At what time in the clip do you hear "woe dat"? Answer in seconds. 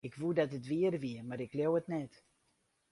0.19-0.53